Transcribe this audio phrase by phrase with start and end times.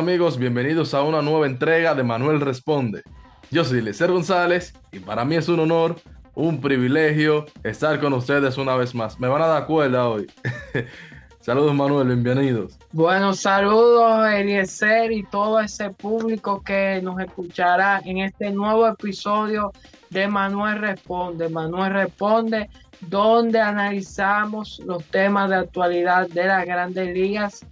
[0.00, 3.02] amigos, bienvenidos a una nueva entrega de Manuel Responde.
[3.50, 5.96] Yo soy Lecer González y para mí es un honor,
[6.34, 9.20] un privilegio estar con ustedes una vez más.
[9.20, 10.26] Me van a dar cuerda hoy.
[11.40, 12.78] saludos Manuel, bienvenidos.
[12.92, 19.70] Bueno, saludos Eliezer y todo ese público que nos escuchará en este nuevo episodio
[20.08, 21.50] de Manuel Responde.
[21.50, 22.70] Manuel Responde,
[23.02, 27.66] donde analizamos los temas de actualidad de las grandes ligas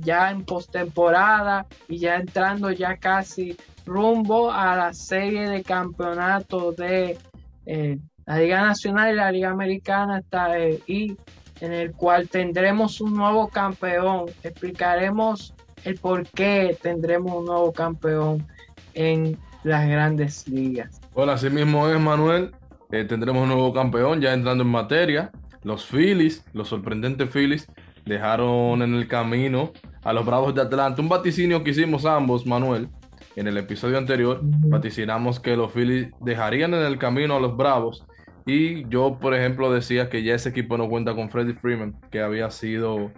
[0.00, 3.56] ya en postemporada y ya entrando ya casi
[3.86, 7.18] rumbo a la serie de campeonatos de
[7.66, 11.16] eh, la Liga Nacional y la Liga Americana está, eh, y
[11.60, 14.26] en el cual tendremos un nuevo campeón.
[14.42, 18.46] Explicaremos el por qué tendremos un nuevo campeón
[18.94, 21.00] en las grandes ligas.
[21.14, 22.52] Bueno, así mismo es, Manuel.
[22.90, 25.30] Eh, tendremos un nuevo campeón ya entrando en materia.
[25.62, 27.66] Los Phillies, los sorprendentes Phillies,
[28.04, 31.02] dejaron en el camino a los Bravos de Atlanta.
[31.02, 32.88] Un vaticinio que hicimos ambos, Manuel.
[33.36, 38.04] En el episodio anterior vaticinamos que los Phillies dejarían en el camino a los Bravos.
[38.46, 42.20] Y yo, por ejemplo, decía que ya ese equipo no cuenta con Freddie Freeman, que
[42.20, 43.12] había sido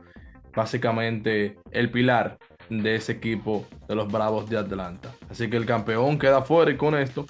[0.55, 5.11] básicamente el pilar de ese equipo de los Bravos de Atlanta.
[5.28, 7.27] Así que el campeón queda fuera y con esto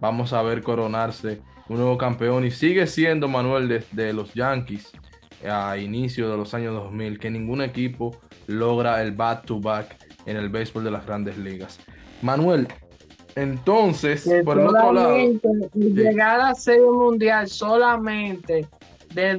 [0.00, 4.92] vamos a ver coronarse un nuevo campeón y sigue siendo Manuel de, de los Yankees
[5.48, 10.84] a inicio de los años 2000 que ningún equipo logra el back-to-back en el béisbol
[10.84, 11.80] de las grandes ligas.
[12.22, 12.68] Manuel,
[13.34, 15.16] entonces, por el otro lado...
[15.74, 18.68] Llegar a ser mundial solamente
[19.14, 19.38] de,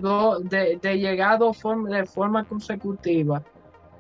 [0.50, 3.44] de, de llegar de forma consecutiva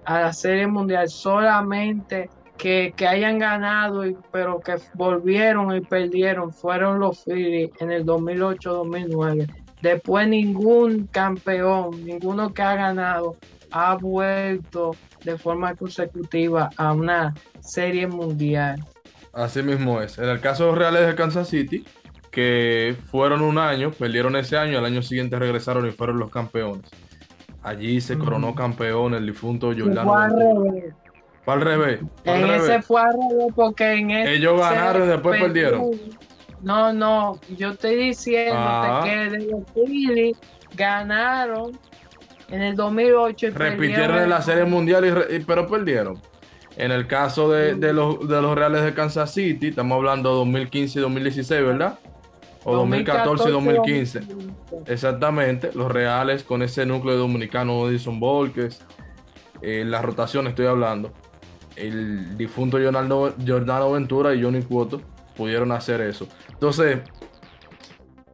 [0.06, 7.00] a la serie mundial solamente que, que, hayan ganado pero que volvieron y perdieron fueron
[7.00, 13.36] los Phillies en el 2008-2009 Después ningún campeón, ninguno que ha ganado,
[13.70, 14.96] ha vuelto
[15.26, 18.82] de forma consecutiva a una serie mundial.
[19.34, 20.18] Así mismo es.
[20.20, 21.84] En el caso de los Reales de Kansas City,
[22.32, 26.90] que fueron un año, perdieron ese año, al año siguiente regresaron y fueron los campeones.
[27.62, 30.06] Allí se coronó campeón el difunto Jordan.
[30.06, 30.94] Fue al revés.
[31.44, 32.00] Fue al revés.
[32.24, 35.92] en ese fue al revés porque en ese Ellos ganaron y después perdieron.
[36.64, 39.02] No, no, yo estoy diciendo ah.
[39.04, 40.38] que los Phillies
[40.76, 41.78] ganaron
[42.50, 43.50] en el 2008.
[43.54, 46.22] Repitieron en la Serie Mundial, y, pero perdieron.
[46.78, 51.00] En el caso de, los, de los Reales de Kansas City, estamos hablando de 2015
[51.00, 52.00] y 2016, ¿verdad?
[52.64, 54.22] O 2014, y 2015.
[54.88, 58.82] Exactamente, los Reales con ese núcleo dominicano Edison Volques,
[59.62, 61.12] en la rotación estoy hablando,
[61.76, 65.02] el difunto Jordano Ventura y Johnny Cuoto
[65.36, 66.28] pudieron hacer eso.
[66.50, 67.00] Entonces,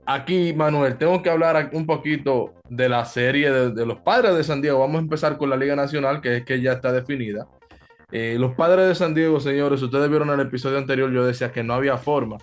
[0.05, 4.61] aquí, Manuel, tengo que hablar un poquito de la serie de, los padres de San
[4.61, 4.79] Diego.
[4.79, 7.47] Vamos a empezar con la Liga Nacional, que es que ya está definida.
[8.11, 11.51] Eh, los padres de San Diego, señores, ustedes vieron en el episodio anterior, yo decía
[11.51, 12.37] que no había forma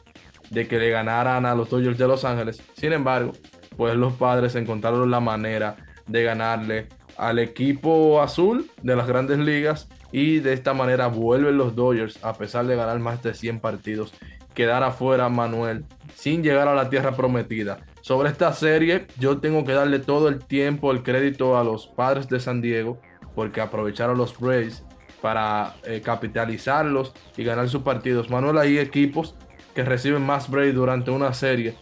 [0.51, 2.63] de que le ganaran a los Dodgers de Los Ángeles.
[2.75, 3.33] Sin embargo,
[3.77, 9.89] pues los padres encontraron la manera de ganarle al equipo azul de las grandes ligas
[10.13, 14.15] y de esta manera vuelven los Dodgers a pesar de ganar más de 100 partidos
[14.57, 15.85] quedar afuera Manuel
[16.15, 17.79] sin llegar a la tierra prometida.
[18.01, 22.29] Sobre esta serie, yo tengo que darle todo el tiempo, el crédito a los padres
[22.29, 23.01] de San Diego,
[23.35, 24.83] porque aprovecharon los Braves
[25.21, 28.31] para eh, capitalizarlos y ganar sus partidos.
[28.31, 29.37] Manuel, hay equipos
[29.75, 31.77] que reciben más Braves durante una serie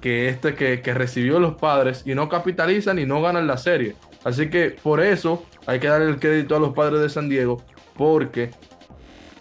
[0.00, 3.96] que este que, que recibió los padres y no capitalizan y no ganan la serie.
[4.24, 7.62] Así que por eso hay que darle el crédito a los padres de San Diego,
[7.96, 8.50] porque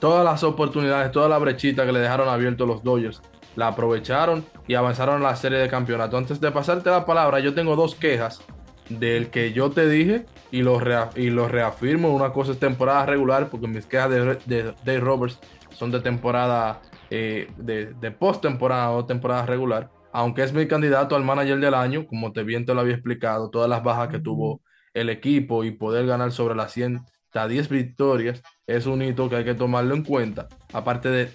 [0.03, 3.22] todas las oportunidades, toda la brechita que le dejaron abierto los Dodgers,
[3.56, 6.18] la aprovecharon y avanzaron a la serie de campeonato.
[6.18, 8.42] Antes de pasarte la palabra, yo tengo dos quejas
[8.90, 10.78] del que yo te dije y lo,
[11.16, 12.13] y reafirmo.
[12.13, 14.09] Una cosa es temporada regular, porque mis quejas
[14.46, 15.40] de, Dave Roberts
[15.72, 19.89] son de temporada, eh, de, de post-temporada o temporada regular.
[20.12, 23.50] Aunque es mi candidato al manager del año, como te bien te lo había explicado,
[23.50, 24.60] todas las bajas que tuvo
[24.94, 27.06] el equipo y poder ganar sobre las 100
[27.39, 31.30] a 10 victorias es un hito que hay que tomarlo en cuenta, aparte de,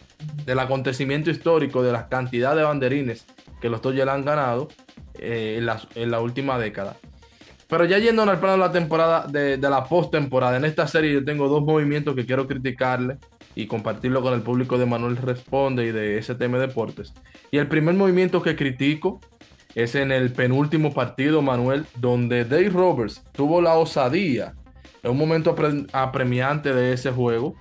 [0.45, 3.27] del acontecimiento histórico de la cantidad de banderines
[3.61, 4.69] que los Dodgers han ganado
[5.19, 6.97] eh, en, la, en, la, última década.
[7.69, 11.13] Pero ya yendo al plano de la temporada, de, de la postemporada, en esta serie
[11.13, 13.19] yo tengo dos movimientos que quiero criticarle
[13.55, 17.13] y compartirlo con el público de Manuel Responde y de STM Deportes.
[17.51, 19.21] Y el primer movimiento que critico
[19.75, 24.55] es en el penúltimo partido, Manuel, donde Dave Roberts tuvo la osadía
[25.03, 25.55] es un momento
[25.93, 27.55] apremiante de ese juego.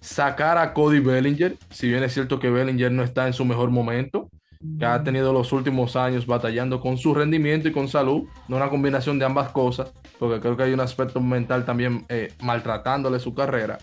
[0.00, 3.70] Sacar a Cody Bellinger, si bien es cierto que Bellinger no está en su mejor
[3.70, 4.30] momento,
[4.78, 8.68] que ha tenido los últimos años batallando con su rendimiento y con salud, no una
[8.68, 13.34] combinación de ambas cosas, porque creo que hay un aspecto mental también eh, maltratándole su
[13.34, 13.78] carrera.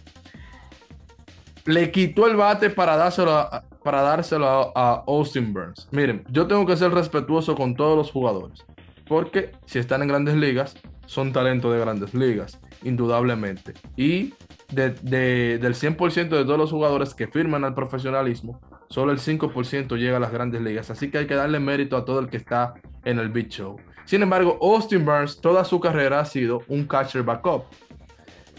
[1.66, 5.88] le quitó el bate para dárselo a, para dárselo a, Austin Burns.
[5.92, 8.66] Miren, yo tengo que ser respetuoso con todos los jugadores,
[9.08, 13.74] porque si están en grandes ligas, son talentos de grandes ligas, indudablemente.
[13.98, 14.34] Y
[14.72, 20.20] del 100% de todos los jugadores que firman al profesionalismo, solo el 5% llega a
[20.20, 20.90] las grandes ligas.
[20.90, 23.78] Así que hay que darle mérito a todo el que está en el Big Show.
[24.06, 27.64] Sin embargo, Austin Burns toda su carrera ha sido un catcher backup.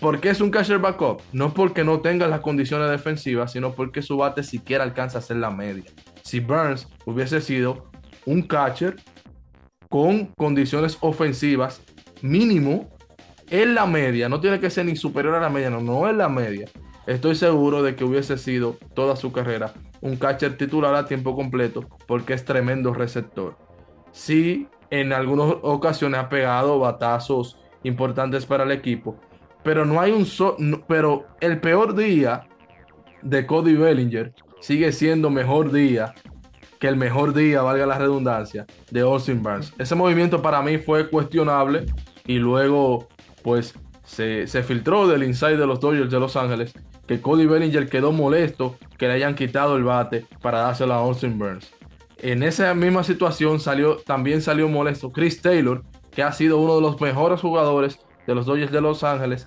[0.00, 1.22] ¿Por qué es un catcher backup?
[1.32, 5.38] No porque no tenga las condiciones defensivas, sino porque su bate siquiera alcanza a ser
[5.38, 5.84] la media.
[6.22, 7.90] Si Burns hubiese sido
[8.26, 8.96] un catcher
[9.88, 11.80] con condiciones ofensivas
[12.20, 12.90] mínimo
[13.50, 16.16] en la media, no tiene que ser ni superior a la media, no, no es
[16.16, 16.68] la media.
[17.06, 21.84] Estoy seguro de que hubiese sido toda su carrera un catcher titular a tiempo completo
[22.06, 23.56] porque es tremendo receptor.
[24.12, 29.16] Sí, en algunas ocasiones ha pegado batazos importantes para el equipo,
[29.62, 32.46] pero no hay un pero el peor día
[33.22, 36.14] de Cody Bellinger sigue siendo mejor día
[36.78, 39.72] que el mejor día, valga la redundancia, de Austin Barnes.
[39.78, 41.86] Ese movimiento para mí fue cuestionable
[42.26, 43.08] y luego
[43.46, 46.72] pues se, se filtró del inside de los Dodgers de Los Ángeles
[47.06, 51.38] que Cody Bellinger quedó molesto que le hayan quitado el bate para dárselo a Austin
[51.38, 51.70] Burns.
[52.18, 56.80] En esa misma situación salió, también salió molesto Chris Taylor, que ha sido uno de
[56.80, 59.46] los mejores jugadores de los Dodgers de Los Ángeles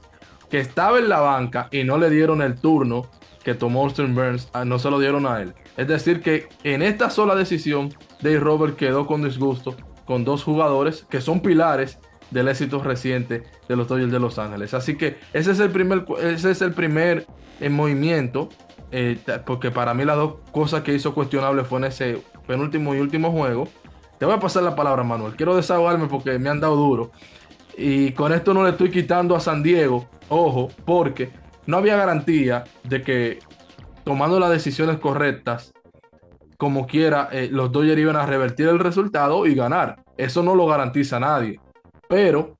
[0.49, 3.11] que estaba en la banca y no le dieron el turno
[3.43, 5.53] que tomó Austin Burns, ah, no se lo dieron a él.
[5.75, 9.75] Es decir, que en esta sola decisión, Dave Robert quedó con disgusto
[10.05, 11.99] con dos jugadores que son pilares
[12.31, 14.73] del éxito reciente de los Dodgers de Los Ángeles.
[14.73, 17.25] Así que ese es el primer, ese es el primer
[17.59, 18.49] eh, movimiento,
[18.91, 22.99] eh, porque para mí las dos cosas que hizo cuestionable fue en ese penúltimo y
[22.99, 23.67] último juego.
[24.17, 25.35] Te voy a pasar la palabra, Manuel.
[25.35, 27.11] Quiero desahogarme porque me han dado duro.
[27.77, 31.31] Y con esto no le estoy quitando a San Diego, ojo, porque
[31.65, 33.39] no había garantía de que
[34.03, 35.71] tomando las decisiones correctas,
[36.57, 40.03] como quiera, eh, los Dodgers iban a revertir el resultado y ganar.
[40.17, 41.57] Eso no lo garantiza nadie.
[42.09, 42.57] Pero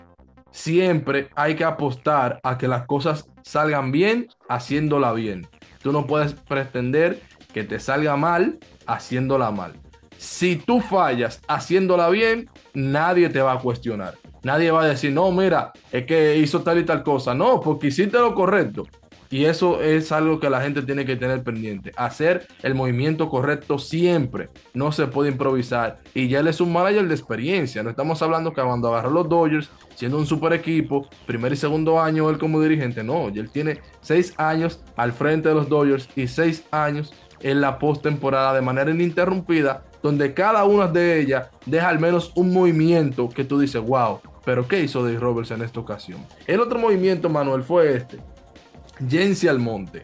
[0.51, 5.48] siempre hay que apostar a que las cosas salgan bien haciéndola bien.
[5.81, 7.19] Tú no puedes pretender
[7.51, 9.74] que te salga mal haciéndola mal.
[10.19, 14.13] Si tú fallas haciéndola bien, nadie te va a cuestionar.
[14.44, 17.34] Nadie va a decir, no, mira, es que hizo tal y tal cosa.
[17.34, 18.86] No, porque hiciste lo correcto.
[19.31, 21.92] Y eso es algo que la gente tiene que tener pendiente.
[21.96, 24.50] Hacer el movimiento correcto siempre.
[24.74, 26.00] No se puede improvisar.
[26.16, 27.84] Y ya él es un manager de experiencia.
[27.84, 32.02] No estamos hablando que cuando agarró los Dodgers, siendo un super equipo, primer y segundo
[32.02, 33.04] año él como dirigente.
[33.04, 37.80] No, él tiene seis años al frente de los Dodgers y seis años en la
[37.80, 43.44] postemporada de manera ininterrumpida, donde cada una de ellas deja al menos un movimiento que
[43.44, 46.26] tú dices, wow, pero ¿qué hizo Dave Roberts en esta ocasión?
[46.48, 48.20] El otro movimiento, Manuel, fue este.
[49.07, 50.04] Jensi Almonte.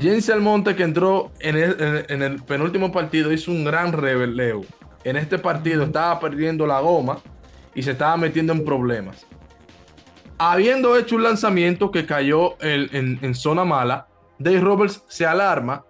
[0.00, 4.62] Jensi Almonte que entró en el, penúltimo partido hizo un gran rebeleo.
[5.04, 7.18] En este partido estaba perdiendo la goma
[7.74, 9.26] y se estaba metiendo en problemas.
[10.38, 15.84] Habiendo hecho un lanzamiento que cayó en, en zona mala, Dave Roberts se alarma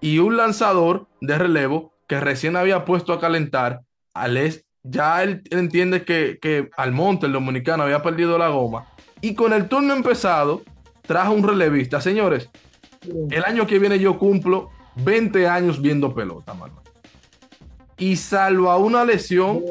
[0.00, 3.82] y un lanzador de relevo que recién había puesto a calentar
[4.14, 4.36] al,
[4.82, 8.86] ya él, entiende que, que Almonte, el dominicano, había perdido la goma.
[9.20, 10.62] Y con el turno empezado,
[11.08, 12.00] trajo un relevista.
[12.00, 12.50] Señores,
[13.30, 16.82] el año que viene yo cumplo 20 años viendo pelota, mano.
[17.96, 19.64] Y salvo a una lesión,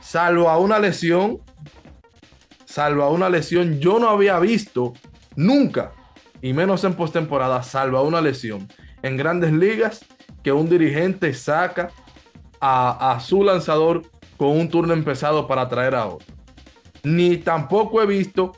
[0.00, 1.38] salvo a una lesión,
[2.64, 4.92] salvo a una lesión, yo no había visto
[5.36, 5.92] nunca,
[6.42, 8.68] y menos en postemporada, salvo a una lesión,
[9.02, 10.04] en grandes ligas,
[10.42, 11.90] que un dirigente saca
[12.60, 14.02] a, su lanzador
[14.36, 16.26] con un turno empezado para traer a otro.
[17.04, 18.52] Ni tampoco he visto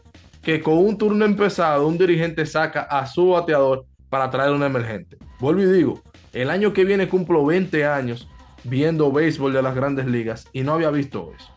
[0.49, 5.19] que con un turno empezado un dirigente saca a su bateador para traer un emergente.
[5.41, 6.01] Vuelvo y digo,
[6.33, 8.31] el año que viene cumplo 20 años
[8.65, 11.53] viendo béisbol de las grandes ligas y no había visto eso.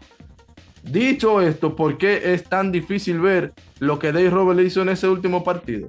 [0.83, 5.07] Dicho esto, ¿por qué es tan difícil ver lo que Dave Roberts hizo en ese
[5.07, 5.87] último partido?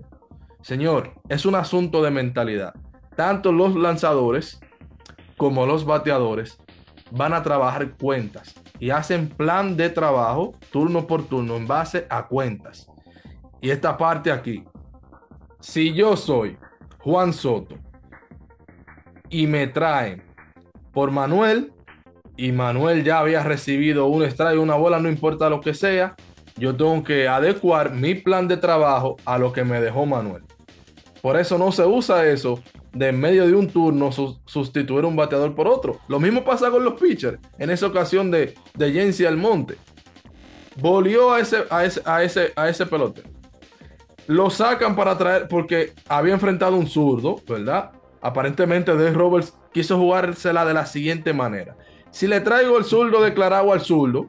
[0.61, 2.73] Señor, es un asunto de mentalidad.
[3.17, 4.61] Tanto los lanzadores
[5.37, 6.57] como los bateadores
[7.11, 12.29] van a trabajar cuentas y hacen plan de trabajo turno por turno en base a
[12.29, 12.92] cuentas.
[13.63, 14.65] Y esta parte aquí,
[15.61, 16.59] si yo soy
[16.99, 17.77] Juan Soto
[19.31, 20.25] y me traen
[20.93, 21.73] por Manuel
[22.37, 26.17] y Manuel ya había recibido un strike, una bola, no importa lo que sea,
[26.57, 30.43] yo tengo que adecuar mi plan de trabajo a lo que me dejó Manuel.
[31.23, 32.61] Por eso no se usa eso
[32.93, 36.01] de en medio de un turno sustituir un bateador por otro.
[36.09, 37.39] Lo mismo pasa con los pitchers.
[37.59, 39.77] En esa ocasión de, de Jensi Almonte.
[40.81, 43.23] Volvió a ese, a ese, a ese, a ese pelote.
[44.27, 47.91] Lo sacan para traer, porque había enfrentado un zurdo, ¿verdad?
[48.21, 51.77] Aparentemente Dave Roberts quiso jugársela de la siguiente manera.
[52.11, 54.29] Si le traigo el zurdo declarado al zurdo,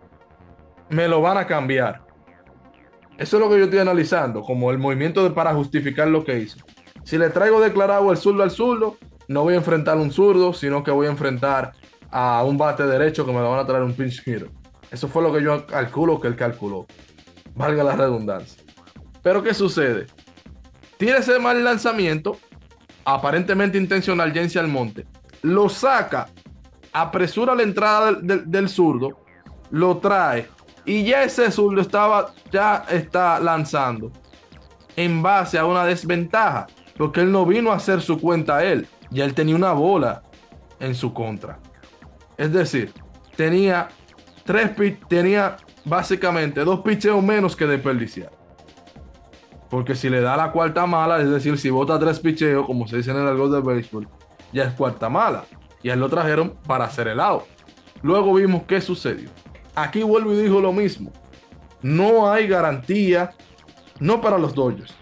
[0.90, 2.02] me lo van a cambiar.
[3.18, 6.58] Eso es lo que yo estoy analizando, como el movimiento para justificar lo que hizo.
[7.04, 8.98] Si le traigo declarado el zurdo al zurdo,
[9.28, 11.74] no voy a enfrentar un zurdo, sino que voy a enfrentar
[12.10, 14.50] a un bate derecho que me lo van a traer un pinch hitter.
[14.90, 16.86] Eso fue lo que yo calculo que él calculó.
[17.56, 18.63] Valga la redundancia.
[19.24, 20.06] Pero ¿qué sucede?
[20.98, 22.38] Tiene ese mal lanzamiento,
[23.06, 25.08] aparentemente intencional, Jensi Almonte.
[25.42, 26.28] Lo saca,
[26.92, 29.26] apresura la entrada del, zurdo,
[29.72, 30.48] lo trae
[30.86, 34.12] y ya ese zurdo estaba, ya está lanzando
[34.96, 38.88] en base a una desventaja, porque él no vino a hacer su cuenta a él,
[39.10, 40.22] ya él tenía una bola
[40.80, 41.60] en su contra.
[42.38, 42.94] Es decir,
[43.36, 43.90] tenía
[44.46, 44.72] tres
[45.08, 48.43] tenía básicamente dos picheos menos que desperdiciar.
[49.74, 52.98] Porque si le da la cuarta mala, es decir, si bota tres picheos, como se
[52.98, 54.08] dice en el algo de béisbol,
[54.52, 55.46] ya es cuarta mala.
[55.82, 57.42] Y él lo trajeron para hacer el out.
[58.04, 59.32] Luego vimos qué sucedió.
[59.74, 61.12] Aquí vuelvo y dijo lo mismo.
[61.82, 63.32] No hay garantía,
[64.00, 64.96] no para los Dodgers,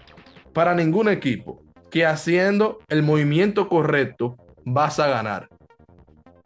[0.54, 5.50] para ningún equipo, que haciendo el movimiento correcto vas a ganar.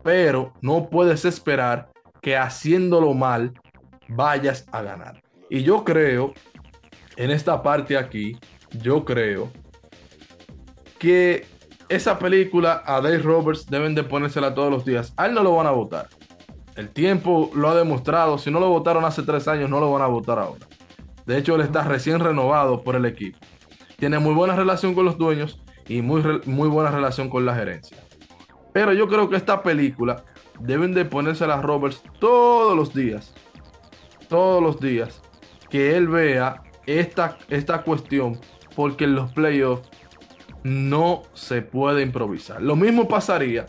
[0.02, 1.90] Pero no puedes esperar
[2.20, 3.52] que haciéndolo mal
[4.08, 5.22] vayas a ganar.
[5.48, 6.34] Y yo creo,
[7.16, 8.38] en esta parte aquí,
[8.82, 9.50] yo creo
[10.98, 11.46] que
[11.88, 15.12] esa película a Dave Roberts deben de ponérsela todos los días.
[15.16, 16.08] A él no lo van a votar.
[16.74, 18.38] El tiempo lo ha demostrado.
[18.38, 20.66] Si no lo votaron hace tres años, no lo van a votar ahora.
[21.24, 23.38] De hecho, él está recién renovado por el equipo.
[23.98, 27.96] Tiene muy buena relación con los dueños y muy, muy buena relación con la gerencia.
[28.72, 30.24] Pero yo creo que esta película
[30.60, 33.32] deben de ponérsela a Roberts todos los días.
[34.28, 35.22] Todos los días.
[35.70, 38.38] Que él vea esta, esta cuestión.
[38.74, 39.88] Porque en los playoffs
[40.62, 42.60] no se puede improvisar.
[42.60, 43.66] Lo mismo pasaría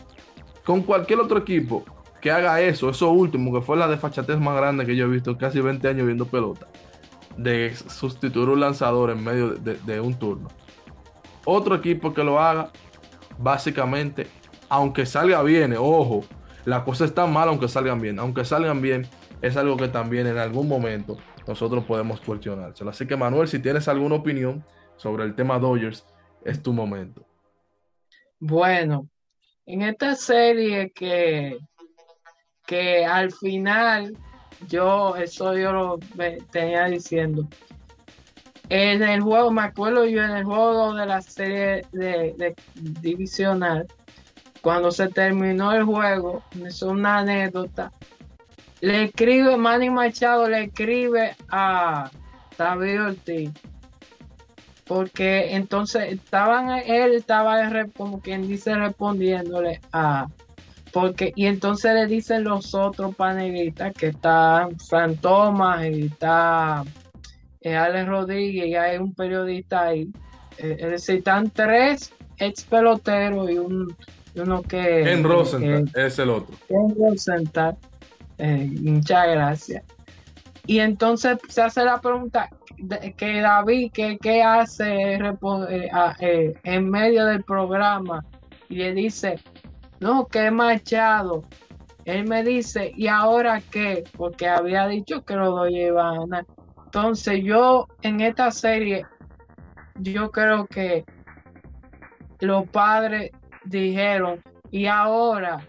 [0.64, 1.84] con cualquier otro equipo
[2.20, 5.38] que haga eso, eso último, que fue la desfachatez más grande que yo he visto
[5.38, 6.66] casi 20 años viendo pelota,
[7.36, 10.48] de sustituir un lanzador en medio de, un turno.
[11.44, 12.70] Otro equipo que lo haga,
[13.38, 14.26] básicamente,
[14.68, 16.24] aunque salga bien, ojo,
[16.64, 19.06] la cosa está mal aunque salgan bien, aunque salgan bien,
[19.42, 21.16] es algo que también en algún momento
[21.46, 22.90] nosotros podemos cuestionárselo.
[22.90, 24.64] Así que Manuel, si tienes alguna opinión
[24.96, 26.04] sobre el tema Dodgers,
[26.44, 27.24] es tu momento.
[28.40, 29.08] Bueno,
[29.66, 31.58] en esta serie que
[32.68, 34.14] que al final
[34.68, 35.98] yo, eso yo lo
[36.52, 37.48] tenía diciendo.
[38.68, 42.54] En el juego, me acuerdo yo en el juego de la serie de,
[43.00, 43.86] divisional,
[44.60, 47.90] cuando se terminó el juego, es una anécdota.
[48.80, 52.10] Le escribe, Manny Machado le escribe a
[52.56, 53.50] David Ortiz.
[54.86, 60.28] Porque entonces estaban, él estaba como quien dice respondiéndole a,
[60.92, 66.84] porque, y entonces le dicen los otros panelistas que está Fran Thomas y está
[67.60, 70.10] eh, Alex Rodríguez y hay un periodista ahí.
[70.58, 73.94] Eh, es decir, están tres ex peloteros y, un,
[74.36, 75.12] uno que.
[75.12, 76.54] En Rosenthal, es el otro.
[76.68, 77.76] En Rosenthal.
[78.38, 79.84] Eh, muchas gracias.
[80.66, 82.50] Y entonces se hace la pregunta
[83.16, 85.18] que David, ¿qué, hace
[86.64, 88.24] en medio del programa?
[88.68, 89.40] Y le dice,
[90.00, 91.44] no, que Machado.
[92.04, 94.04] Él me dice, ¿y ahora qué?
[94.16, 96.30] Porque había dicho que lo doy iban
[96.84, 99.04] Entonces yo en esta serie,
[99.96, 101.04] yo creo que
[102.40, 103.30] los padres
[103.64, 105.66] dijeron, ¿y ahora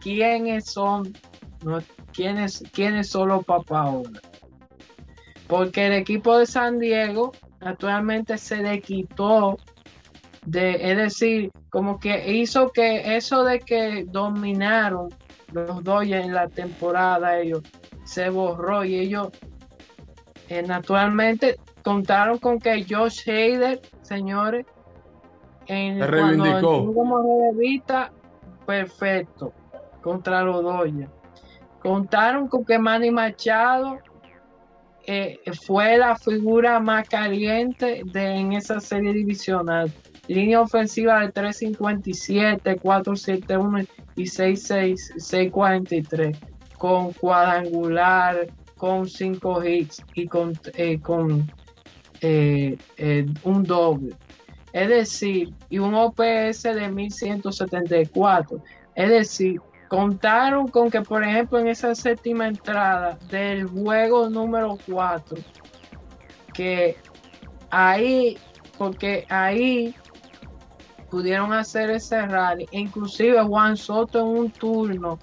[0.00, 1.12] quiénes son?
[2.16, 4.20] ¿Quiénes, ¿Quiénes son los papás ahora?
[5.46, 9.58] Porque el equipo de San Diego actualmente se le quitó
[10.46, 15.08] de, es decir, como que hizo que eso de que dominaron
[15.52, 17.62] los Dodgers en la temporada, ellos
[18.04, 19.28] se borró y ellos
[20.48, 24.66] eh, naturalmente contaron con que Josh Hader, señores,
[25.66, 26.92] en reivindicó.
[26.92, 28.12] como revista,
[28.64, 29.52] perfecto
[30.02, 31.10] contra los Dodgers.
[31.86, 34.00] Contaron con que Manny Machado
[35.06, 39.92] eh, fue la figura más caliente en esa serie divisional.
[40.26, 43.84] Línea ofensiva de 357, 471
[44.16, 46.36] y 66, 643.
[46.76, 50.58] Con cuadrangular, con 5 hits y con,
[51.02, 51.48] con
[52.20, 54.12] eh, eh, un doble.
[54.72, 58.60] Es decir, y un OPS de 1174.
[58.96, 65.38] Es decir, contaron con que, por ejemplo, en esa séptima entrada del juego número 4,
[66.52, 66.96] que
[67.70, 68.38] ahí,
[68.78, 69.94] porque ahí
[71.10, 72.66] pudieron hacer ese rally.
[72.72, 75.18] Inclusive Juan Soto en un turno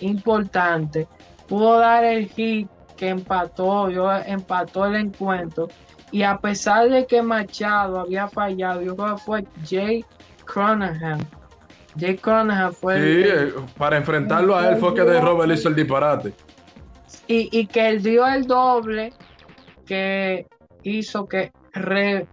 [0.00, 1.06] importante
[1.48, 3.88] pudo dar el hit que empató,
[4.24, 5.68] empató el encuentro.
[6.12, 10.04] Y a pesar de que Machado había fallado, yo creo que fue Jay
[10.44, 11.26] Cronahan.
[11.98, 12.96] Jay Cronahan fue.
[12.96, 16.32] Sí, eh, para enfrentarlo a él fue que de Robert hizo el disparate.
[17.26, 19.12] Y, y que él dio el doble
[19.86, 20.46] que
[20.82, 22.26] hizo que re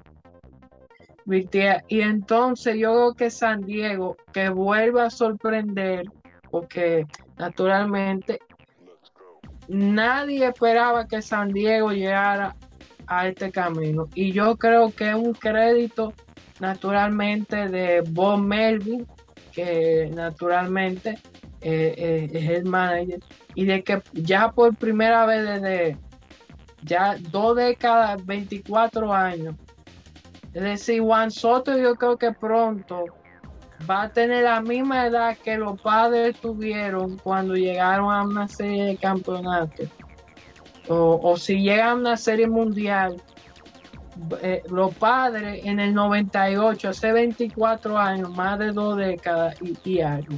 [1.89, 6.05] y entonces yo creo que San Diego, que vuelva a sorprender,
[6.49, 7.05] porque
[7.37, 8.39] naturalmente
[9.67, 12.55] nadie esperaba que San Diego llegara
[13.07, 14.07] a este camino.
[14.15, 16.13] Y yo creo que es un crédito
[16.61, 19.05] naturalmente de Bob Melvin,
[19.57, 21.17] que naturalmente
[21.61, 23.19] eh, eh, es el manager,
[23.55, 25.97] y de que ya por primera vez desde
[26.83, 29.55] ya dos décadas, 24 años,
[30.53, 33.05] es decir, Juan Soto yo creo que pronto
[33.89, 38.83] va a tener la misma edad que los padres tuvieron cuando llegaron a una serie
[38.83, 39.89] de campeonatos.
[40.89, 43.21] O, si llegan a una serie mundial,
[44.41, 50.35] eh, los padres en el 98, hace 24 años, más de dos décadas y, algo,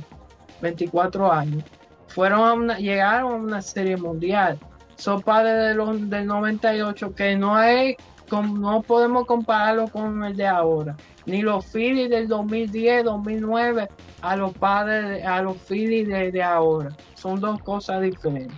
[0.61, 1.63] 24 años,
[2.07, 4.59] fueron llegaron a una serie mundial.
[4.95, 7.95] Son padres de del 98 que no hay
[8.31, 10.95] no podemos compararlo con el de ahora.
[11.25, 13.87] Ni los Phillies del 2010, 2009
[14.21, 16.89] a los padres, a los Phillies de, ahora.
[17.15, 18.57] Son dos cosas diferentes.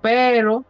[0.00, 0.64] Pero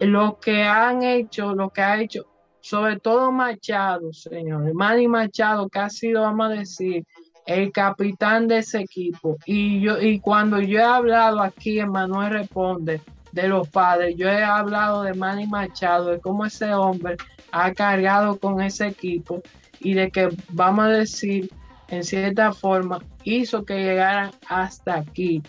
[0.00, 2.26] lo que han hecho, lo que ha hecho,
[2.60, 7.04] sobre todo Machado, señores, Manny Machado, que ha sido, vamos a decir,
[7.46, 9.36] el capitán de ese equipo.
[9.46, 13.00] Y yo, y cuando yo he hablado aquí, Manuel responde,
[13.32, 14.16] de los padres.
[14.16, 17.16] Yo he hablado de Manny Machado, de cómo ese hombre
[17.52, 19.42] ha cargado con ese equipo
[19.80, 21.50] y de que, vamos a decir,
[21.88, 25.42] en cierta forma, hizo que llegaran hasta aquí.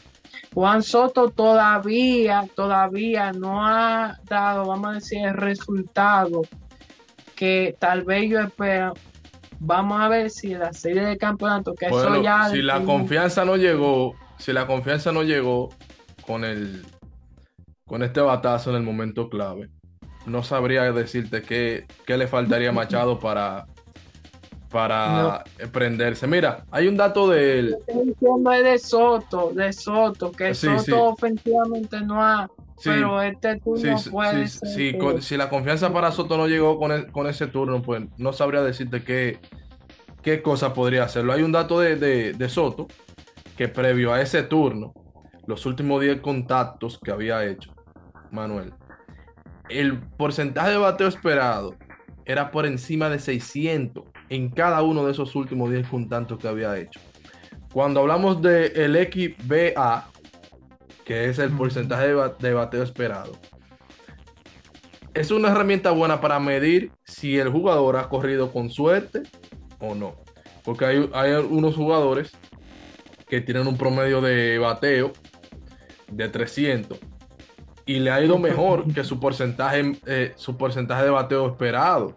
[0.53, 6.43] Juan Soto todavía, todavía no ha dado, vamos a decir, el resultado
[7.39, 8.93] que tal vez yo espero.
[9.61, 12.49] Vamos a ver si la serie de campeonato, que eso ya.
[12.49, 15.69] Si la confianza no llegó, si la confianza no llegó
[16.27, 16.85] con el
[17.85, 19.69] con este batazo en el momento clave.
[20.25, 23.67] No sabría decirte qué, le faltaría a Machado para,
[24.69, 26.27] para prenderse.
[26.27, 27.77] Mira, hay un dato de él.
[27.87, 32.49] de Soto, de Soto, que Soto ofensivamente no ha.
[32.83, 35.21] Pero este turno puede ser.
[35.21, 38.61] si la confianza para Soto no llegó con, e, con, ese turno, pues no sabría
[38.61, 39.39] decirte qué,
[40.21, 41.33] qué cosa podría hacerlo.
[41.33, 41.95] Hay un dato de,
[42.33, 42.87] de Soto
[43.57, 44.93] que previo a ese turno,
[45.45, 47.73] los últimos 10 contactos que había hecho,
[48.31, 48.73] Manuel,
[49.69, 51.75] el porcentaje de bateo esperado
[52.25, 56.77] era por encima de 600 en cada uno de esos últimos 10 contactos que había
[56.77, 56.99] hecho.
[57.73, 60.07] Cuando hablamos del el XBA,
[61.09, 63.31] que es el porcentaje de, bateo esperado,
[65.15, 69.23] es una herramienta buena para medir si el jugador ha corrido con suerte
[69.79, 70.17] o no.
[70.63, 72.31] Porque hay, hay unos jugadores
[73.27, 75.11] que tienen un promedio de bateo
[76.11, 76.99] de 300
[77.87, 82.15] y le ha ido mejor que su porcentaje, eh, su porcentaje de bateo esperado.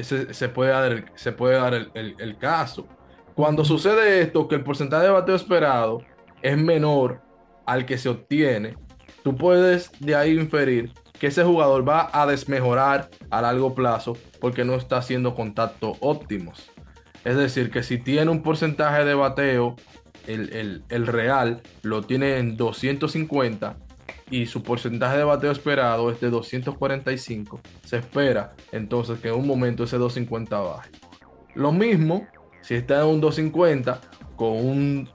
[0.00, 2.88] Se puede dar, el, se puede dar el, caso.
[3.36, 6.02] Cuando sucede esto, que el porcentaje de bateo esperado
[6.42, 7.27] es menor
[7.68, 8.76] al que se obtiene,
[9.22, 14.64] tú puedes de ahí inferir que ese jugador va a desmejorar a largo plazo porque
[14.64, 16.70] no está haciendo contactos óptimos.
[17.24, 19.76] Es decir, que si tiene un porcentaje de bateo,
[20.26, 23.76] el, el real lo tiene en 250
[24.30, 29.46] y su porcentaje de bateo esperado es de 245, se espera entonces que en un
[29.46, 30.90] momento ese 250 baje.
[31.54, 32.26] Lo mismo
[32.62, 34.00] si está en un 250
[34.36, 35.08] con un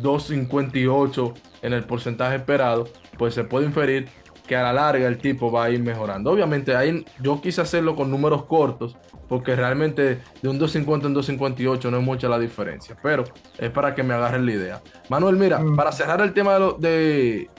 [0.00, 4.08] 258 en el porcentaje esperado, pues se puede inferir
[4.46, 6.30] que a la larga el tipo va a ir mejorando.
[6.32, 8.96] Obviamente ahí yo quise hacerlo con números cortos
[9.28, 13.22] porque realmente de un 250 en 258 no es mucha la diferencia, pero
[13.58, 14.82] es para que me agarren la idea.
[15.08, 15.76] Manuel, mira, mm.
[15.76, 17.50] para cerrar el tema de, de,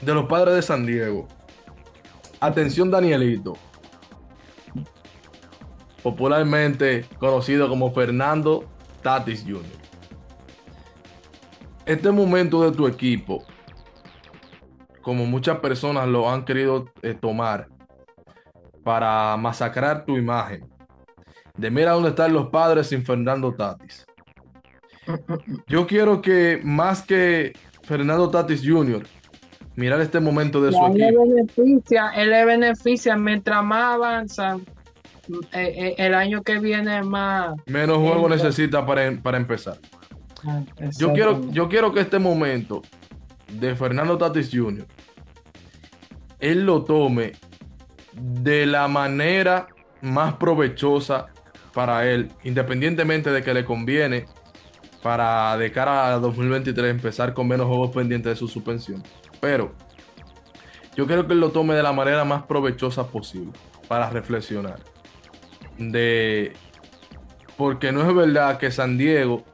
[0.00, 1.26] de los padres de San Diego.
[2.38, 3.54] Atención Danielito.
[6.04, 8.64] Popularmente conocido como Fernando
[9.02, 9.87] Tatis Jr.
[11.88, 13.42] Este momento de tu equipo,
[15.00, 17.68] como muchas personas lo han querido eh, tomar
[18.84, 20.68] para masacrar tu imagen,
[21.56, 24.06] de mira dónde están los padres sin Fernando Tatis.
[25.66, 29.06] Yo quiero que más que Fernando Tatis Jr.,
[29.74, 31.24] mirar este momento de su él equipo.
[31.24, 34.58] Le beneficia, él le beneficia mientras más avanza.
[35.52, 37.54] eh, eh, el año que viene más.
[37.64, 39.78] Menos juego necesita para, para empezar.
[40.98, 42.82] Yo quiero, yo quiero que este momento
[43.52, 44.86] de Fernando Tatis Jr.
[46.38, 47.32] él lo tome
[48.12, 49.68] de la manera
[50.02, 51.26] más provechosa
[51.72, 54.26] para él, independientemente de que le conviene
[55.02, 59.02] para de cara a 2023 empezar con menos juegos pendientes de su suspensión.
[59.40, 59.72] Pero
[60.96, 63.52] yo quiero que él lo tome de la manera más provechosa posible
[63.86, 64.80] para reflexionar.
[65.78, 66.52] De
[67.56, 69.44] porque no es verdad que San Diego,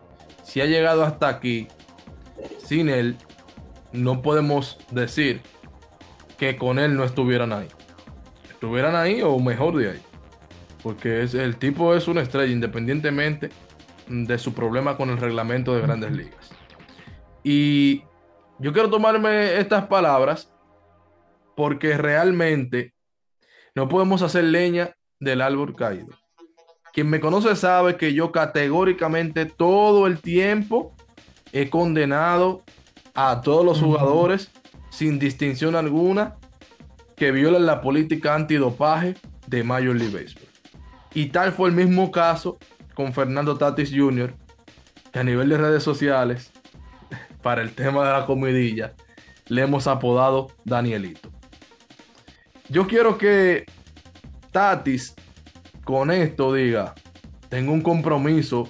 [0.45, 1.67] si ha llegado hasta aquí,
[2.59, 3.17] sin él,
[3.93, 5.41] no podemos decir
[6.39, 7.69] que con él no estuvieran ahí.
[8.51, 10.03] Estuvieran ahí o mejor de ahí.
[10.83, 13.51] Porque es, el tipo es una estrella, independientemente
[14.07, 16.51] de su problema con el reglamento de grandes ligas.
[17.43, 18.03] Y
[18.59, 20.53] yo quiero tomarme estas palabras
[21.57, 22.95] porque realmente
[23.75, 26.24] no podemos hacer leña del árbol caído.
[26.95, 30.95] Quien me conoce sabe que yo categóricamente todo el tiempo
[31.53, 32.63] he condenado
[33.15, 34.53] a todos los jugadores
[34.91, 36.37] sin distinción alguna
[37.17, 39.17] que violan la política antidopaje
[39.49, 40.49] de Major League Baseball.
[41.15, 42.59] Y tal fue el mismo caso
[42.95, 44.33] con Fernando Tatis Jr.,
[45.13, 46.53] que a nivel de redes sociales,
[47.43, 48.95] para el tema de la comidilla,
[49.49, 51.29] le hemos apodado Danielito.
[52.69, 53.65] Yo quiero que
[54.53, 55.17] Tatis
[55.85, 56.95] con esto diga,
[57.49, 58.69] tengo un compromiso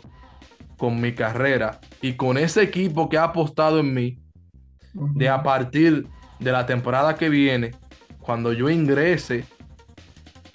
[0.77, 4.18] con mi carrera y con ese equipo que ha apostado en mí,
[4.92, 6.07] de a partir
[6.38, 7.72] de la temporada que viene,
[8.20, 9.44] cuando yo ingrese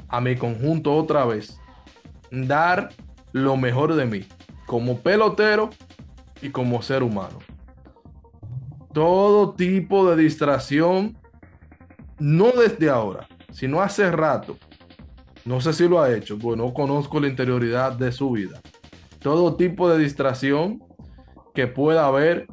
[0.08, 1.60] a mi conjunto otra vez,
[2.32, 2.90] dar
[3.32, 4.26] lo mejor de mí,
[4.66, 5.70] como pelotero
[6.42, 7.40] y como ser humano.
[8.94, 11.18] Todo tipo de distracción,
[12.18, 14.58] no desde ahora, sino hace rato.
[15.50, 18.62] No sé si lo ha hecho, pues no conozco la interioridad de su vida.
[19.18, 20.84] Todo tipo de distracción
[21.56, 22.46] que pueda haber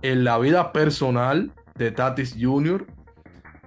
[0.00, 2.86] en la vida personal de Tatis Jr.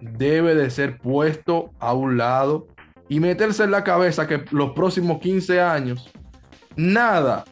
[0.01, 2.65] debe de ser puesto a un lado
[3.07, 6.11] y meterse en la cabeza que los próximos 15 años
[6.75, 7.45] nada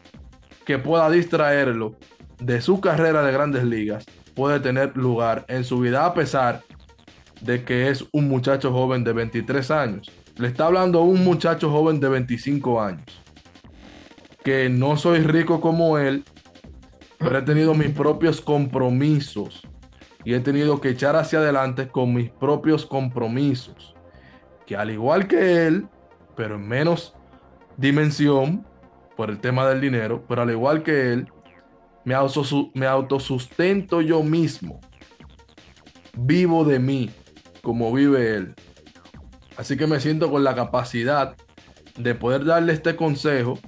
[0.66, 1.94] que pueda distraerlo
[2.40, 6.64] de su carrera de grandes ligas puede tener lugar en su vida a pesar
[7.40, 10.10] de que es un muchacho joven de 23 años.
[10.36, 13.22] Le está hablando un muchacho joven de 25 años.
[14.42, 16.24] Que no soy rico como él,
[17.18, 19.62] pero he tenido mis propios compromisos
[20.24, 23.94] y he tenido que echar hacia adelante con mis propios compromisos.
[24.66, 25.86] Que al igual que él,
[26.36, 27.14] pero en menos
[27.76, 28.66] dimensión
[29.16, 31.28] por el tema del dinero, pero al igual que él,
[32.04, 32.16] me,
[32.74, 34.80] me autosustento yo mismo.
[36.16, 37.10] Vivo de mí
[37.62, 38.54] como vive él.
[39.56, 41.36] Así que me siento con la capacidad
[41.96, 43.58] de poder darle este consejo,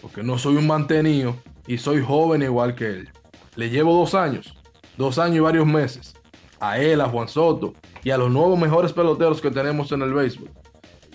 [0.00, 3.08] porque no soy un mantenido y soy joven igual que él.
[3.56, 4.56] Le llevo dos años,
[4.96, 6.14] dos años y varios meses,
[6.58, 10.12] a él, a Juan Soto y a los nuevos mejores peloteros que tenemos en el
[10.12, 10.50] béisbol.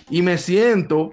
[0.08, 1.12] Y me siento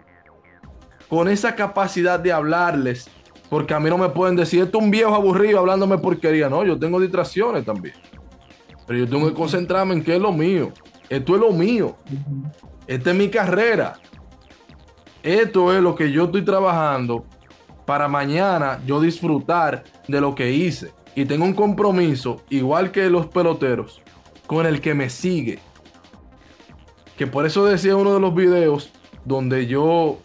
[1.09, 3.09] con esa capacidad de hablarles,
[3.49, 6.49] porque a mí no me pueden decir, esto es un viejo aburrido hablándome porquería.
[6.49, 7.95] No, yo tengo distracciones también.
[8.87, 10.71] Pero yo tengo que concentrarme en qué es lo mío.
[11.13, 11.95] Esto es lo mío.
[12.87, 13.93] Esta es mi carrera.
[15.21, 17.23] Esto es lo que yo estoy trabajando
[17.85, 20.91] para mañana yo disfrutar de lo que hice.
[21.13, 24.01] Y tengo un compromiso, igual que los peloteros,
[24.47, 25.59] con el que me sigue.
[27.15, 28.89] Que por eso decía uno de los videos
[29.23, 30.17] donde yo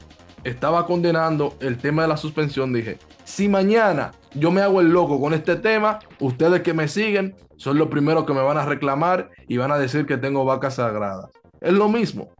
[0.42, 5.20] estaba condenando el tema de la suspensión, dije, si mañana yo me hago el loco
[5.20, 9.28] con este tema, ustedes que me siguen son los primeros que me van a reclamar
[9.46, 11.30] y van a decir que tengo vacas sagradas.
[11.60, 12.30] Es lo mismo.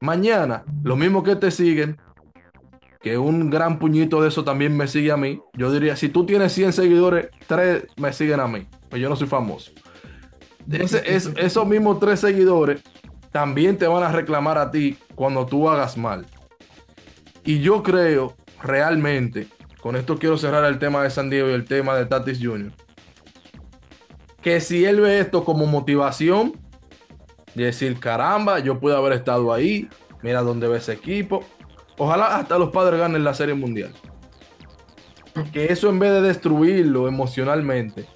[0.00, 1.96] Mañana, lo mismo que te siguen,
[3.00, 5.40] que un gran puñito de eso también me sigue a mí.
[5.54, 8.66] Yo diría, si tú tienes 100 seguidores, 3 me siguen a mí.
[8.90, 9.72] Pues yo no soy famoso.
[10.70, 12.82] Ese- es- esos mismos 3 seguidores
[13.32, 16.26] también te van a reclamar a ti cuando tú hagas mal.
[17.44, 19.48] Y yo creo realmente,
[19.80, 22.72] con esto quiero cerrar el tema de San Diego y el tema de Tatis Jr.,
[24.44, 26.52] que si él ve esto como motivación,
[27.54, 29.88] de decir, caramba, yo pude haber estado ahí,
[30.22, 31.42] mira dónde ve ese equipo.
[31.96, 33.92] Ojalá hasta los padres ganen la Serie Mundial.
[35.52, 38.06] Que eso en vez de destruirlo emocionalmente,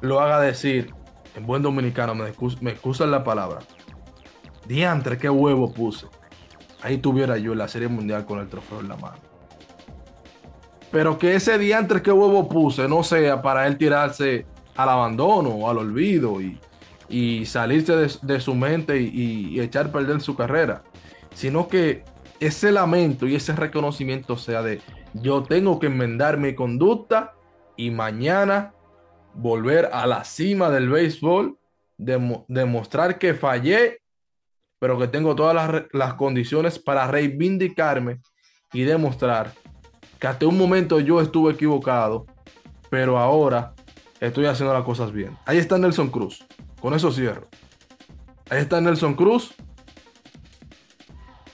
[0.00, 0.94] lo haga decir,
[1.36, 3.58] en buen dominicano, me, excus- me excusan la palabra,
[4.66, 6.06] diantre, qué huevo puse.
[6.80, 9.18] Ahí tuviera yo la Serie Mundial con el trofeo en la mano.
[10.90, 14.46] Pero que ese diantre que huevo puse no sea para él tirarse
[14.78, 16.58] al abandono al olvido y,
[17.08, 20.84] y salirse de, su mente y, y, echar perder su carrera,
[21.34, 22.04] sino que
[22.38, 24.80] ese lamento y ese reconocimiento sea de
[25.14, 27.34] yo tengo que enmendar mi conducta
[27.76, 28.72] y mañana
[29.34, 31.58] volver a la cima del béisbol,
[31.96, 34.00] demostrar que fallé,
[34.78, 38.20] pero que tengo todas las, las condiciones para reivindicarme
[38.72, 39.52] y demostrar
[40.20, 42.26] que hasta un momento yo estuve equivocado,
[42.90, 43.74] pero ahora
[44.20, 45.36] estoy haciendo las cosas bien.
[45.44, 46.44] Ahí está Nelson Cruz.
[46.80, 47.48] Con eso cierro.
[48.50, 49.54] Ahí está Nelson Cruz.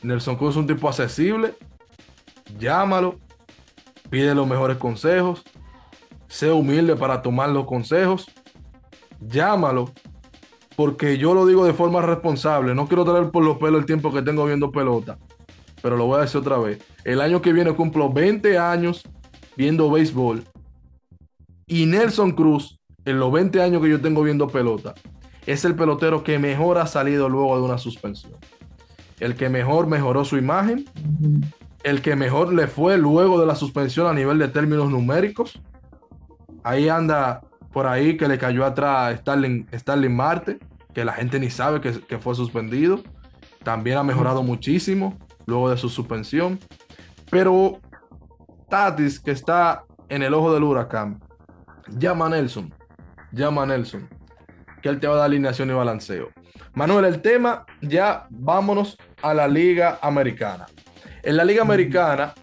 [0.03, 1.55] Nelson Cruz es un tipo accesible.
[2.59, 3.19] Llámalo.
[4.11, 5.43] Pide los mejores consejos.
[6.29, 8.31] Sé humilde para tomar los consejos.
[9.21, 9.91] Llámalo.
[10.77, 12.75] Porque yo lo digo de forma responsable.
[12.75, 15.19] No quiero traer por los pelos el tiempo que tengo viendo pelota.
[15.83, 16.83] Pero lo voy a decir otra vez.
[17.05, 19.03] El año que viene cumplo 20 años
[19.57, 20.45] viendo béisbol.
[21.67, 24.95] Y Nelson Cruz, en los 20 años que yo tengo viendo pelota,
[25.47, 28.35] es el pelotero que mejor ha salido luego de una suspensión.
[29.21, 30.85] El que mejor mejoró su imagen.
[31.83, 35.61] El que mejor le fue luego de la suspensión a nivel de términos numéricos.
[36.63, 40.59] Ahí anda por ahí que le cayó atrás Starling, Starling Marte,
[40.95, 43.01] que la gente ni sabe que, que fue suspendido.
[43.63, 46.59] También ha mejorado muchísimo luego de su suspensión.
[47.31, 47.81] Pero
[48.69, 51.21] Tatis, que está en el ojo del huracán,
[51.89, 52.73] llama a Nelson.
[53.33, 54.09] Llama a Nelson
[54.85, 56.29] que él te va a dar alineación y balanceo.
[56.75, 60.67] Manuel, el tema, ya vámonos a la Liga Americana.
[61.23, 62.35] En la Liga Americana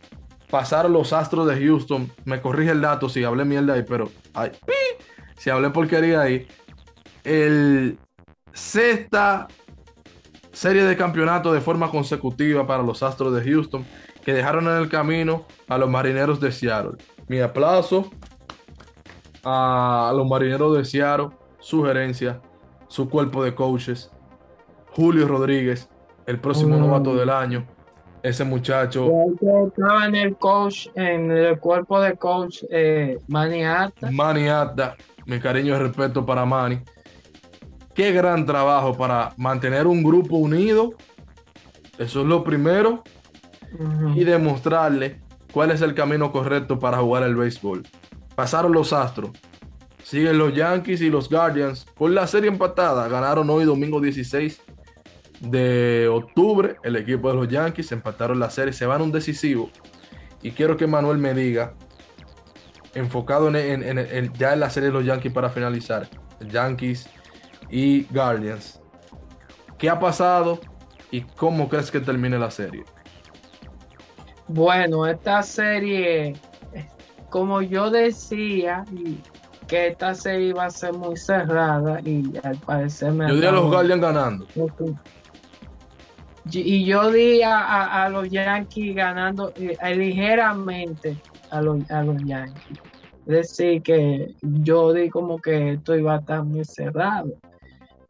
[0.50, 2.12] pasaron los Astros de Houston.
[2.26, 4.54] Me corrige el dato si hablé mierda ahí, pero ay,
[5.38, 6.48] si hablé porquería ahí.
[7.24, 8.00] El
[8.54, 9.48] sexta
[10.52, 13.86] serie de campeonato de forma consecutiva para los Astros de Houston
[14.26, 16.98] que dejaron en el camino a los marineros de Seattle.
[17.28, 18.10] Mi aplauso
[19.44, 21.30] a los marineros de Seattle
[21.62, 22.42] sugerencia,
[22.88, 24.12] su cuerpo de coaches,
[24.94, 25.90] Julio Rodríguez,
[26.26, 26.80] el próximo mm.
[26.82, 27.66] novato del año,
[28.22, 29.10] ese muchacho.
[29.68, 34.96] Estaba en el coach, en el cuerpo de coach eh, Manny Atta.
[35.26, 36.82] mi cariño y respeto para Manny.
[37.94, 40.94] Qué gran trabajo para mantener un grupo unido.
[41.98, 43.04] Eso es lo primero.
[44.16, 45.22] Y demostrarle
[45.54, 47.84] cuál es el camino correcto para jugar el béisbol.
[48.42, 49.30] Pasaron los astros,
[50.04, 53.08] Siguen los Yankees y los Guardians con la serie empatada.
[53.08, 54.60] Ganaron hoy domingo 16
[55.42, 56.78] de octubre.
[56.84, 58.74] El equipo de los Yankees empataron la serie.
[58.74, 59.70] Se van un decisivo.
[60.42, 61.76] Y quiero que Manuel me diga,
[62.96, 67.08] enfocado en, ya en la serie de los Yankees para finalizar, Yankees
[67.70, 68.82] y Guardians,
[69.78, 70.60] ¿qué ha pasado
[71.12, 72.86] y cómo crees que termine la serie?
[74.48, 76.34] Bueno, esta serie,
[77.32, 78.86] como yo decía,
[79.67, 83.30] que esta serie iba a ser muy cerrada y al parecer me...
[83.30, 84.48] Yo diría a los Guardians ganando.
[86.52, 91.15] Y yo di a, los Yankees ganando eh, ligeramente
[91.52, 92.80] a los, a los Yankees.
[93.28, 97.32] Es decir, que yo di como que esto iba a estar muy cerrado.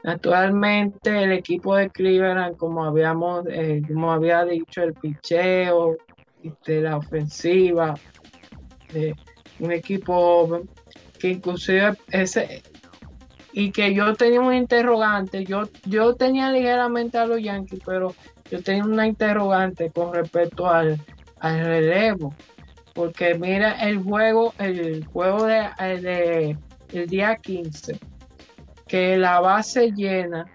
[0.04, 5.96] Actualmente el equipo de Cleveland, como habíamos, eh, como había dicho, el picheo,
[6.42, 7.94] este, la ofensiva,
[8.94, 9.14] eh,
[9.60, 10.62] un equipo
[11.20, 12.64] que inclusive ese
[13.54, 18.16] y que yo tenía un interrogante, yo, yo tenía ligeramente a los Yankees, pero
[18.50, 21.00] yo tenía una interrogante con respecto al,
[21.42, 22.34] relevo,
[22.94, 26.58] porque mira el juego, el juego de, de
[26.94, 28.00] el día 15,
[28.88, 30.46] que la base llena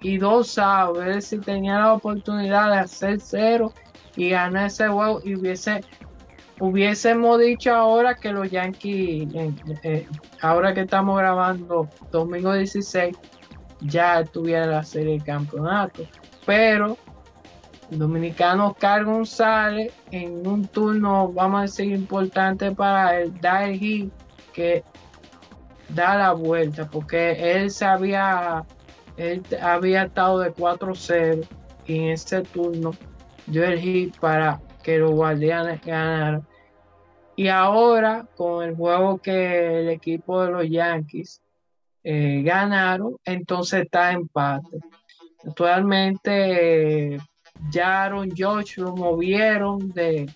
[0.00, 3.72] y dos a ver si tenía la oportunidad de hacer cero
[4.16, 5.82] y ganar ese juego y hubiese
[6.60, 10.08] hubiésemos dicho ahora que los Yankees, eh, eh,
[10.42, 13.16] ahora que estamos grabando domingo 16,
[13.80, 16.02] ya tuviera la serie de campeonato.
[16.46, 16.96] Pero
[17.90, 23.78] el dominicano Carl González, en un turno, vamos a decir, importante para él, da el
[23.78, 24.12] hit
[24.52, 24.84] que
[25.88, 28.64] da la vuelta, porque él se había,
[29.16, 31.46] él había estado de 4-0
[31.86, 32.92] y en ese turno
[33.46, 36.46] dio el hit para que los guardianes ganaran
[37.40, 41.40] y ahora, con el juego que el equipo de los Yankees
[42.04, 44.78] eh, ganaron, entonces está empate.
[45.46, 47.18] Actualmente,
[47.70, 50.28] ya Aaron George lo movieron de,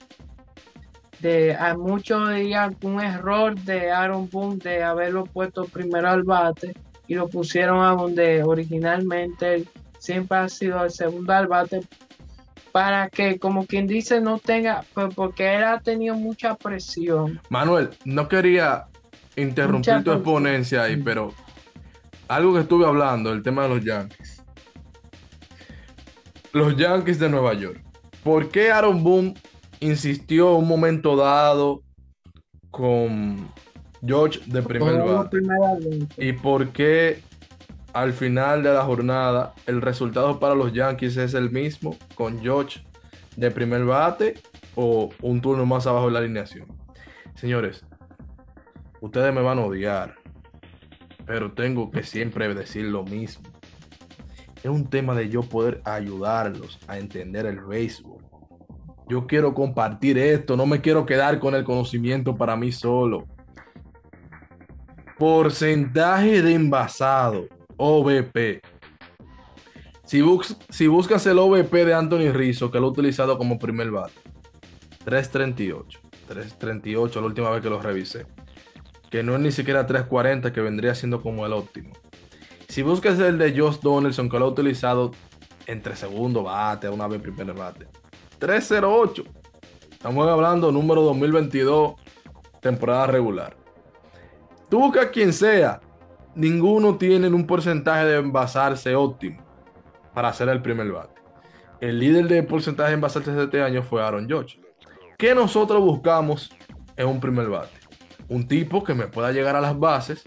[1.21, 6.73] de a muchos días un error de Aaron Boone de haberlo puesto primero al bate
[7.07, 9.67] y lo pusieron a donde originalmente
[9.99, 11.83] siempre ha sido el segundo al bate
[12.75, 17.41] para que, como quien dice, no tenga, pues porque él ha tenido mucha presión.
[17.49, 18.87] Manuel, no quería
[19.37, 21.33] interrumpir tu exponencia ahí, pero
[22.27, 24.43] algo que estuve hablando, el tema de los Yankees.
[26.53, 27.81] Los Yankees de Nueva York.
[28.25, 29.35] ¿Por qué Aaron Boone
[29.79, 31.81] insistió un momento dado
[32.73, 33.53] con
[34.05, 35.39] George de primer bate?
[36.17, 37.23] ¿Y por qué
[37.95, 42.85] al final de la jornada el resultado para los Yankees es el mismo con George
[43.37, 44.35] de primer bate
[44.75, 46.67] o un turno más abajo de la alineación?
[47.37, 47.87] Señores,
[49.01, 50.17] ustedes me van a odiar,
[51.25, 53.49] pero tengo que siempre decir lo mismo.
[54.57, 58.25] Es un tema de yo poder ayudarlos a entender el béisbol.
[59.09, 63.27] Yo quiero compartir esto, no me quiero quedar con el conocimiento para mí solo.
[65.17, 68.61] Porcentaje de envasado, OVP.
[70.05, 74.21] Si, buscas el OVP de Anthony Rizzo, que lo he utilizado como primer bate,
[75.05, 76.01] 338.
[76.29, 78.27] 338 la última vez que lo revisé.
[79.11, 81.93] Que no es ni siquiera 340, que vendría siendo como el óptimo.
[82.69, 85.13] Si buscas el de Josh Donaldson, que lo ha utilizado
[85.67, 87.87] entre segundo bate, una vez primer bate.
[88.39, 89.25] 308.
[89.91, 91.95] Estamos hablando número 2022,
[92.61, 93.57] temporada regular.
[94.69, 95.81] Tú buscas quien sea,
[96.35, 99.45] ninguno tiene un porcentaje de envasarse óptimo
[100.13, 101.21] para hacer el primer bate.
[101.81, 104.61] El líder de porcentaje de envasarse de este año fue Aaron George.
[105.19, 106.51] ¿Qué nosotros buscamos
[106.97, 107.79] en un primer bate?
[108.29, 110.25] Un tipo que me pueda llegar a las bases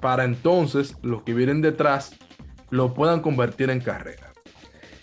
[0.00, 2.16] para entonces los que vienen detrás
[2.70, 4.32] lo puedan convertir en carrera.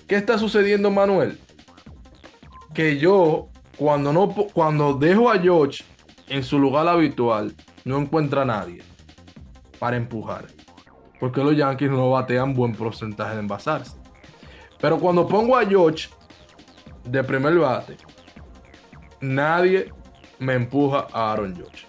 [0.08, 1.40] ¿Qué está sucediendo, Manuel?
[2.74, 5.84] Que yo, cuando, no, cuando dejo a George
[6.28, 8.84] en su lugar habitual, no encuentra a nadie
[9.82, 10.46] para empujar.
[11.20, 13.98] Porque los Yankees no batean buen porcentaje de envasarse.
[14.80, 16.08] Pero cuando pongo a George
[17.04, 17.98] de primer bate,
[19.22, 19.92] nadie
[20.38, 21.88] me empuja a Aaron George.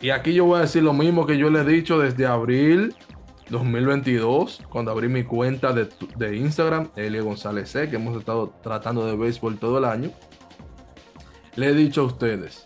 [0.00, 2.96] Y aquí yo voy a decir lo mismo que yo le he dicho desde abril
[3.50, 9.14] 2022, cuando abrí mi cuenta de, Instagram, Elio González C, que hemos estado tratando de
[9.14, 10.10] béisbol todo el año.
[11.54, 12.64] Le he dicho a ustedes,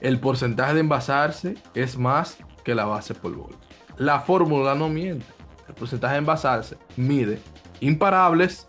[0.00, 3.67] el porcentaje de envasarse es más que la base por bola.
[3.98, 5.26] La fórmula no miente.
[5.68, 7.38] El porcentaje de envasarse mide
[7.80, 8.66] imparables,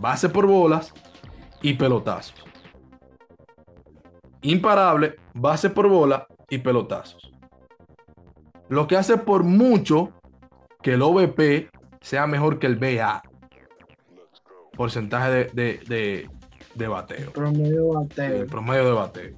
[0.00, 0.92] base por bolas
[1.60, 2.48] y pelotazos
[4.42, 7.30] imparable, base por bola y pelotazos.
[8.68, 10.12] Lo que hace por mucho
[10.82, 11.70] que el OVP
[12.00, 13.22] sea mejor que el BA.
[14.76, 16.28] Porcentaje de,
[16.74, 17.32] de, bateo.
[17.32, 18.42] Promedio bateo.
[18.42, 19.36] El promedio de bateo.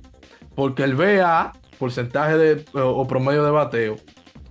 [0.55, 3.97] Porque el BA, porcentaje de, o promedio de bateo,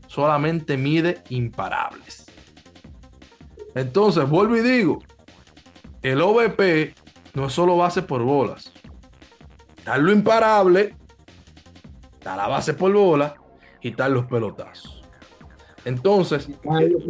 [0.09, 2.25] solamente mide imparables.
[3.75, 5.03] Entonces, vuelvo y digo,
[6.01, 6.95] el OVP
[7.35, 8.73] no es solo base por bolas.
[9.77, 10.95] Está lo imparable,
[12.13, 13.35] está la base por bola
[13.81, 15.03] y están los pelotazos.
[15.85, 16.49] Entonces,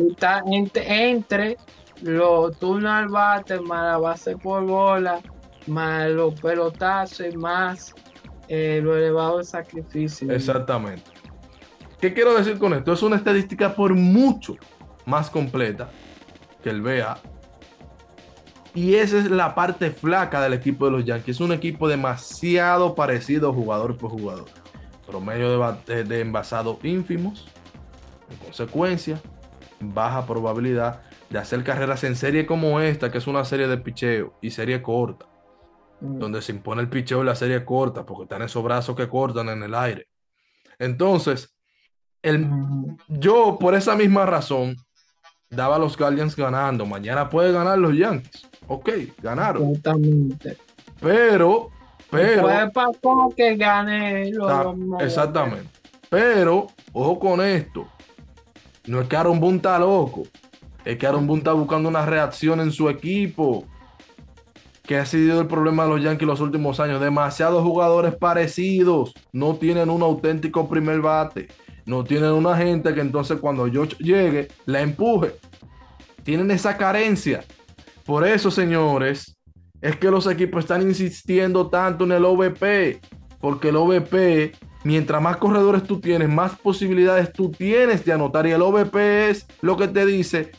[0.09, 1.57] está entre,
[2.01, 5.21] los turnos al bate, más la base por bola,
[5.67, 7.95] más los pelotazos y más
[8.49, 10.29] eh, lo elevado de sacrificio.
[10.31, 11.18] Exactamente.
[11.99, 12.93] ¿Qué quiero decir con esto?
[12.93, 14.55] Es una estadística por mucho
[15.05, 15.89] más completa
[16.63, 17.19] que el BA
[18.73, 21.37] y esa es la parte flaca del equipo de los Yankees.
[21.37, 24.45] Es un equipo demasiado parecido jugador por jugador.
[25.07, 27.47] Promedio de, de envasados ínfimos.
[28.29, 29.19] En consecuencia,
[29.79, 34.35] baja probabilidad de hacer carreras en serie como esta, que es una serie de picheo
[34.39, 35.25] y serie corta.
[36.01, 36.19] Mm.
[36.19, 39.49] Donde se impone el picheo y la serie corta, porque están esos brazos que cortan
[39.49, 40.07] en el aire.
[40.77, 41.58] Entonces,
[42.21, 42.47] el,
[43.07, 44.75] yo por esa misma razón
[45.49, 46.85] daba a los Guardians ganando.
[46.85, 48.47] Mañana puede ganar los Yankees.
[48.67, 48.89] Ok,
[49.21, 49.69] ganaron.
[49.69, 50.57] Exactamente.
[50.99, 51.69] Pero,
[52.09, 52.41] pero.
[52.43, 55.69] Puede pasar que gane los Exactamente.
[56.09, 57.87] Pero, ojo con esto.
[58.85, 60.23] No es que Aaron Boone está loco.
[60.83, 63.65] Es que Aaron Boone está buscando una reacción en su equipo.
[64.83, 66.99] Que ha sido el problema de los Yankees los últimos años.
[66.99, 69.13] Demasiados jugadores parecidos.
[69.31, 71.47] No tienen un auténtico primer bate.
[71.89, 75.33] No tienen una gente que entonces cuando yo llegue la empuje.
[76.23, 77.43] Tienen esa carencia.
[78.05, 79.35] Por eso, señores,
[79.81, 83.01] es que los equipos están insistiendo tanto en el OVP.
[83.41, 84.51] Porque el OVP,
[84.83, 88.45] mientras más corredores tú tienes, más posibilidades tú tienes de anotar.
[88.45, 90.51] Y el OVP es lo que te dice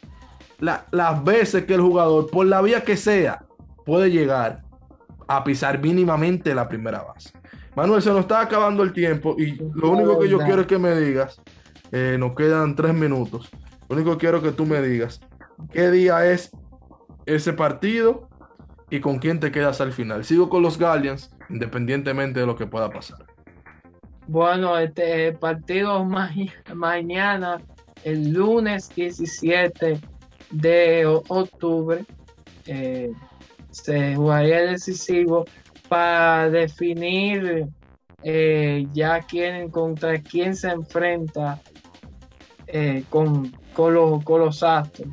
[0.58, 3.44] las veces que el jugador, por la vía que sea,
[3.86, 4.64] puede llegar
[5.28, 7.30] a pisar mínimamente la primera base.
[7.80, 10.76] Manuel, se nos está acabando el tiempo y lo único que yo quiero es que
[10.76, 11.40] me digas,
[11.92, 13.48] eh, nos quedan tres minutos,
[13.88, 15.22] lo único que quiero que tú me digas,
[15.72, 16.50] ¿qué día es
[17.24, 18.28] ese partido
[18.90, 20.26] y con quién te quedas al final?
[20.26, 23.24] Sigo con los Guardians, independientemente de lo que pueda pasar.
[24.26, 26.06] Bueno, este partido
[26.74, 27.62] mañana
[28.04, 29.98] el lunes 17
[30.50, 32.04] de octubre.
[32.66, 33.10] Eh,
[33.70, 35.46] se jugaría decisivo
[35.90, 37.66] para definir
[38.22, 41.60] eh, ya quién contra quién se enfrenta
[42.68, 45.08] eh, con, con, los, con Astros.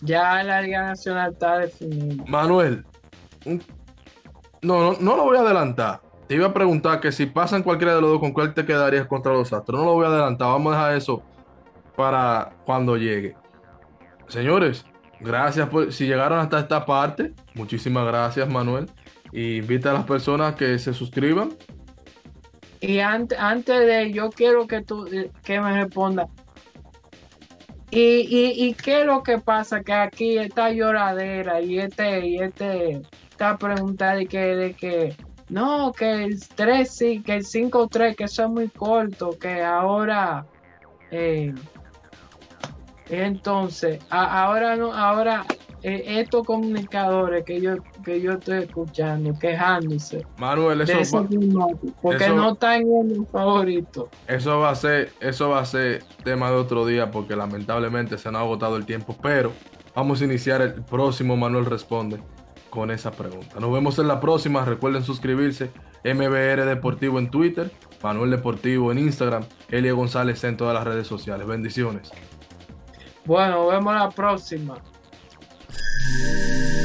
[0.00, 2.22] Ya la Liga Nacional está definida.
[2.28, 2.84] Manuel,
[4.62, 6.00] no, no, no lo voy a adelantar.
[6.28, 9.08] Te iba a preguntar que si pasan cualquiera de los dos, ¿con cuál te quedarías
[9.08, 9.80] contra los Astros?
[9.80, 11.20] No lo voy a adelantar, vamos a dejar eso
[11.96, 13.34] para cuando llegue.
[14.28, 14.86] Señores,
[15.18, 17.34] gracias por si llegaron hasta esta parte.
[17.54, 18.88] Muchísimas gracias, Manuel.
[19.36, 21.50] Y invita a las personas que se suscriban.
[22.80, 26.28] Y antes, antes de, yo quiero que tú eh, que me respondas.
[27.90, 29.82] Y, qué es lo que pasa?
[29.82, 35.16] Que aquí esta lloradera y este, y este, esta pregunta de que, de que
[35.50, 40.46] no, que el 3 sí, que el 5-3, que eso es muy corto, que ahora
[41.10, 41.54] eh,
[43.08, 45.44] entonces, ahora no, ahora
[45.88, 50.26] eh, estos comunicadores que yo que yo estoy escuchando quejándose.
[50.36, 51.68] Manuel, eso va,
[52.02, 54.10] porque no están en mi favorito.
[54.26, 58.32] Eso va a ser, eso va a ser tema de otro día porque lamentablemente se
[58.32, 59.52] nos ha agotado el tiempo, pero
[59.94, 62.18] vamos a iniciar el próximo Manuel responde
[62.68, 63.60] con esa pregunta.
[63.60, 64.64] Nos vemos en la próxima.
[64.64, 65.70] Recuerden suscribirse.
[66.02, 67.70] MBR Deportivo en Twitter,
[68.02, 71.46] Manuel Deportivo en Instagram, Elia González en todas las redes sociales.
[71.46, 72.10] Bendiciones.
[73.24, 74.78] Bueno, vemos la próxima.
[75.78, 76.75] Yeah.